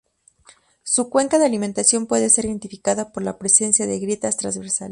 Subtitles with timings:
[0.81, 4.89] Su cuenca de alimentación puede ser identificada por la presencia de grietas transversales.